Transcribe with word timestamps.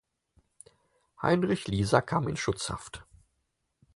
Heinrich 1.21 1.67
Lieser 1.67 2.01
kam 2.01 2.27
in 2.27 2.35
Schutzhaft. 2.35 3.05